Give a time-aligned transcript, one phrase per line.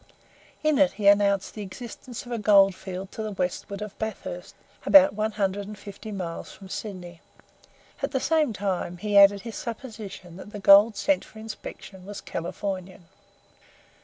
[0.63, 4.55] In it he announced the existence of a gold field to the westward of Bathurst,
[4.83, 7.21] about one hundred and fifty miles from Sydney.
[8.01, 12.19] At the same time, he added his supposition that the gold sent for inspection was
[12.19, 13.03] Califorian.